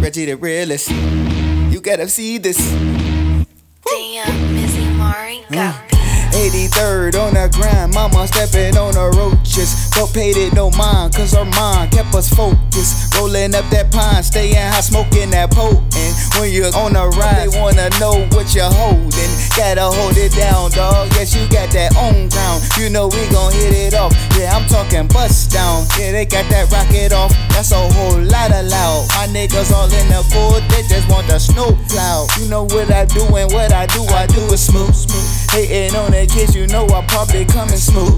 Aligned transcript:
Reggie 0.00 0.24
the 0.24 0.36
realest. 0.36 0.90
You 1.70 1.80
gotta 1.82 2.08
see 2.08 2.38
this. 2.38 2.56
Damn, 2.70 4.54
Missy 4.54 4.88
Mari 4.96 5.44
mm. 5.46 5.52
got 5.52 5.90
83rd 6.32 7.20
on 7.20 7.34
the 7.34 7.50
grind, 7.52 7.92
mama 7.92 8.26
stepping 8.26 8.78
on 8.78 8.94
the 8.94 9.12
roaches. 9.18 9.90
But 9.94 10.14
paid 10.14 10.38
it 10.38 10.54
no 10.54 10.70
mind, 10.70 11.14
cause 11.14 11.32
her 11.34 11.44
mind 11.44 11.92
kept 11.92 12.14
us 12.14 12.32
focused. 12.32 13.14
Rolling 13.14 13.54
up 13.54 13.68
that 13.70 13.92
pine, 13.92 14.22
staying 14.22 14.54
high, 14.56 14.80
smoking 14.80 15.30
that 15.30 15.50
potent. 15.50 16.14
When 16.40 16.50
you're 16.50 16.74
on 16.74 16.94
the 16.94 17.06
ride, 17.20 17.50
they 17.50 17.60
wanna 17.60 17.90
know 18.00 18.24
what 18.32 18.54
you're 18.54 18.72
holding. 18.72 19.32
Gotta 19.56 19.84
hold 19.84 20.16
it 20.16 20.32
down, 20.32 20.70
dog. 20.70 21.12
Yes, 21.12 21.36
you 21.36 21.44
got 21.52 21.68
that 21.76 21.94
on 21.96 22.28
ground. 22.30 22.64
You 22.78 22.88
know 22.88 23.08
we 23.08 23.20
gon' 23.28 23.52
hit 23.52 23.92
it 23.92 23.94
off. 23.94 24.16
Yeah, 24.38 24.56
I'm 24.56 24.66
talking 24.66 25.08
bust 25.08 25.52
down. 25.52 25.84
Yeah, 25.98 26.12
they 26.12 26.24
got 26.24 26.48
that 26.48 26.72
rocket 26.72 27.12
off. 27.12 27.32
That's 27.50 27.72
a 27.72 27.76
whole 27.76 28.18
lot 28.18 28.50
of 28.50 28.64
loud. 28.66 28.89
Niggas 29.30 29.70
all 29.70 29.86
in 29.86 30.08
the 30.08 30.26
board, 30.34 30.62
they 30.70 30.82
just 30.82 31.08
want 31.08 31.28
the 31.28 31.38
snow 31.38 31.78
plow. 31.88 32.26
You 32.40 32.48
know 32.48 32.64
what 32.64 32.90
I 32.90 33.04
do 33.04 33.22
and 33.36 33.52
what 33.52 33.72
I 33.72 33.86
do, 33.86 34.02
I 34.10 34.26
do 34.26 34.42
it 34.50 34.58
smooth, 34.58 34.92
smooth. 34.92 35.54
Hating 35.54 35.94
on 35.94 36.10
the 36.10 36.26
kids, 36.26 36.56
you 36.56 36.66
know 36.66 36.84
I 36.86 37.06
probably 37.06 37.44
coming 37.44 37.78
smooth. 37.78 38.10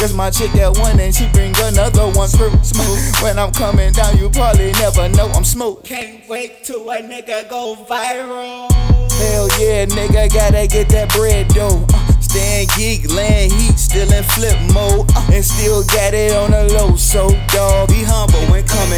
Just 0.00 0.16
my 0.16 0.30
chick 0.30 0.50
that 0.52 0.72
one 0.78 0.98
and 0.98 1.14
she 1.14 1.28
bring 1.28 1.52
another 1.60 2.08
one 2.16 2.28
through. 2.28 2.56
Smooth. 2.64 3.22
When 3.22 3.38
I'm 3.38 3.52
coming 3.52 3.92
down, 3.92 4.16
you 4.16 4.30
probably 4.30 4.72
never 4.80 5.10
know 5.10 5.28
I'm 5.28 5.44
smooth. 5.44 5.84
Can't 5.84 6.26
wait 6.26 6.64
till 6.64 6.88
a 6.88 7.02
nigga 7.04 7.48
go 7.50 7.76
viral. 7.84 8.72
Hell 9.12 9.48
yeah, 9.60 9.84
nigga, 9.84 10.32
gotta 10.32 10.66
get 10.66 10.88
that 10.88 11.12
bread 11.12 11.50
though. 11.50 11.84
Uh, 11.92 12.16
Staying 12.20 12.68
geek, 12.76 13.12
laying 13.12 13.50
heat, 13.50 13.78
still 13.78 14.10
in 14.12 14.24
flip 14.24 14.56
mode, 14.72 15.04
uh, 15.16 15.30
and 15.32 15.44
still 15.44 15.84
got 15.84 16.12
it 16.12 16.32
on 16.32 16.50
the 16.50 16.64
low. 16.72 16.96
So, 16.96 17.28
dog, 17.52 17.88
be 17.88 18.04
humble 18.04 18.40
when 18.50 18.66
coming 18.66 18.95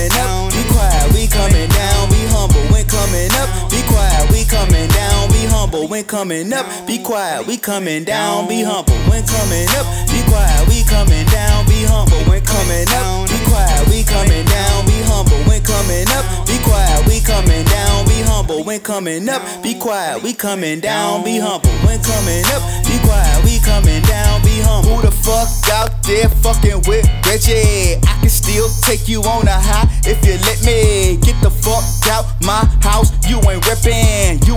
humble 5.79 5.89
when 5.89 6.05
coming 6.05 6.53
up. 6.53 6.67
Be 6.87 6.98
quiet, 6.98 7.47
we 7.47 7.57
coming 7.57 8.05
down. 8.05 8.48
Be 8.48 8.62
humble 8.62 8.95
when 9.11 9.25
coming 9.27 9.69
up. 9.79 9.87
Be 10.11 10.23
quiet, 10.27 10.69
we 10.69 10.83
coming 10.85 11.27
down. 11.27 11.67
Be 11.67 11.85
humble 11.87 12.19
when 12.31 12.43
coming 12.43 12.89
up. 12.91 13.29
Be 13.29 13.39
quiet, 13.47 13.87
we 13.89 14.03
coming 14.03 14.45
down. 14.47 14.87
Be 14.87 14.98
humble 15.07 15.39
when 15.47 15.62
coming 15.62 16.09
up. 16.11 16.25
Be 16.47 16.59
quiet, 16.59 17.07
we 17.07 17.20
coming 17.20 17.65
down. 17.65 18.07
Be 18.07 18.19
humble 18.27 18.65
when 18.65 18.81
coming 18.81 19.29
up. 19.29 19.43
Be 19.62 19.75
quiet, 19.75 20.23
we 20.23 20.33
coming 20.33 20.81
down. 20.81 21.25
Be 21.25 21.39
humble 21.39 21.70
when 21.87 22.03
coming 22.03 22.45
up. 22.51 22.63
Be 22.87 22.98
quiet, 23.07 23.45
we 23.45 23.59
coming 23.61 24.03
down. 24.03 24.42
Be 24.42 24.59
humble. 24.61 24.97
Who 24.98 25.03
the 25.03 25.13
fuck 25.13 25.48
out 25.73 26.03
there 26.03 26.29
fucking 26.42 26.83
with 26.89 27.07
Reggie? 27.27 28.01
I 28.03 28.15
can 28.20 28.31
still 28.31 28.67
take 28.83 29.07
you 29.09 29.23
on 29.23 29.47
a 29.47 29.55
high 29.55 29.87
if 30.05 30.19
you 30.27 30.35
let 30.42 30.59
me. 30.65 31.19
Get 31.23 31.39
the 31.42 31.51
fuck 31.51 31.85
out 32.11 32.27
my 32.42 32.67
house. 32.83 33.13
You 33.29 33.39
ain't 33.51 33.63
reppin'. 33.63 34.47
You 34.47 34.57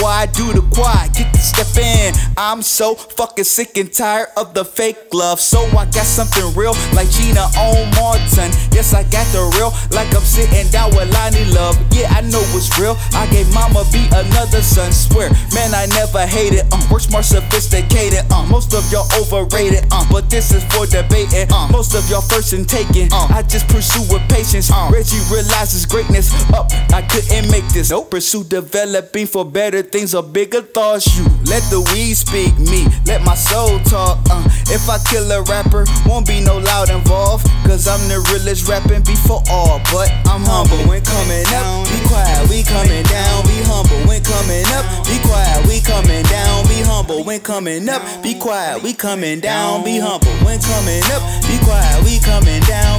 the 0.00 0.06
squad. 0.06 0.32
Do 0.32 0.52
the 0.52 0.62
quad. 0.74 1.12
Get 1.14 1.32
the 1.32 1.38
step 1.38 1.68
in. 1.76 2.14
I'm 2.36 2.62
so 2.62 2.94
fucking 2.94 3.44
sick 3.44 3.76
and 3.76 3.92
tired 3.92 4.28
of 4.36 4.54
the 4.54 4.64
fake 4.64 5.12
love. 5.12 5.40
So 5.40 5.60
I 5.76 5.84
got 5.86 6.06
something 6.06 6.54
real 6.54 6.72
like 6.94 7.10
Gina 7.10 7.46
on 7.58 7.90
Martin. 7.96 8.50
Yes, 8.72 8.94
I 8.94 9.02
got 9.04 9.26
the 9.32 9.44
real 9.56 9.72
like 9.90 10.08
I'm 10.14 10.24
sitting 10.24 10.70
down 10.70 10.90
with 10.94 11.10
Loni 11.12 11.44
Love. 11.54 11.76
Yeah, 11.92 12.08
I 12.10 12.20
know 12.22 12.42
it's 12.56 12.72
real. 12.78 12.96
I 13.12 13.26
gave 13.30 13.52
Mama 13.54 13.84
B 13.92 14.06
another 14.12 14.62
son. 14.62 14.92
Swear, 14.92 15.30
man, 15.54 15.74
I 15.74 15.86
never 15.92 16.26
hated. 16.26 16.72
Um, 16.72 16.82
works 16.90 17.10
more 17.10 17.22
sophisticated. 17.22 18.24
Um, 18.32 18.48
most 18.48 18.74
of 18.74 18.84
y'all 18.90 19.08
overrated. 19.20 19.84
Um, 19.92 20.06
but 20.10 20.30
this 20.30 20.52
is 20.52 20.64
for 20.72 20.86
debating. 20.86 21.50
Um, 21.52 21.72
most 21.72 21.94
of 21.94 22.08
y'all 22.08 22.22
first 22.22 22.52
and 22.52 22.68
taking. 22.68 23.12
Um, 23.12 23.30
I 23.32 23.42
just 23.42 23.68
pursue 23.68 24.02
with 24.12 24.24
patience. 24.28 24.70
Um, 24.70 24.92
Reggie 24.92 25.20
realizes 25.30 25.84
greatness. 25.86 26.32
Up, 26.54 26.72
I 26.92 27.02
couldn't 27.02 27.50
make 27.50 27.66
this. 27.72 27.90
Nope. 27.90 28.10
Pursue 28.10 28.44
developing 28.44 29.26
for 29.26 29.44
better 29.44 29.82
things 29.90 30.14
or 30.14 30.22
bigger 30.22 30.62
thoughts. 30.62 31.06
You 31.16 31.24
let 31.46 31.62
the 31.70 31.82
weed 31.92 32.14
speak 32.14 32.56
me. 32.58 32.86
Let 33.06 33.22
my 33.22 33.34
soul 33.34 33.78
talk. 33.80 34.18
Uh, 34.30 34.42
if 34.70 34.88
I 34.88 34.98
kill 35.10 35.30
a 35.30 35.42
rapper, 35.42 35.84
won't 36.06 36.26
be 36.26 36.40
no 36.40 36.58
loud 36.58 36.90
involved. 36.90 37.46
Cause 37.66 37.86
I'm 37.86 38.00
the 38.08 38.18
realest 38.30 38.68
rapping 38.68 39.02
before 39.02 39.42
all. 39.50 39.80
But 39.92 40.10
I'm 40.26 40.42
humble 40.42 40.82
when 40.88 41.02
coming 41.02 41.46
up. 41.54 41.86
Be 41.90 41.98
quiet, 42.06 42.48
we 42.50 42.62
coming 42.62 43.04
down. 43.06 43.42
Be 43.46 43.58
humble 43.66 44.00
when 44.06 44.22
coming 44.22 44.66
up. 44.74 44.84
Be 45.06 45.18
quiet, 45.26 45.66
we 45.66 45.80
coming 45.80 46.22
down. 46.26 46.66
Be 46.66 46.82
humble 46.82 47.22
when 47.24 47.40
coming 47.40 47.88
up. 47.88 48.02
Be 48.22 48.34
quiet, 48.34 48.82
we 48.82 48.94
coming 48.94 49.40
down. 49.40 49.84
Be 49.84 49.98
humble 49.98 50.34
when 50.46 50.58
coming 50.60 51.04
up. 51.14 51.22
Be 51.46 51.58
quiet, 51.62 52.02
we 52.02 52.18
coming 52.20 52.62
down. 52.66 52.89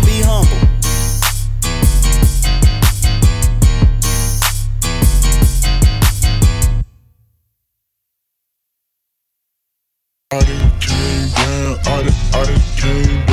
I 10.33 10.39
done 10.39 10.71
came 10.79 11.29
down, 11.31 11.77
I 11.87 12.03
done, 12.03 12.13
I 12.33 12.45
done 12.45 12.61
came 12.77 13.25
down. 13.25 13.30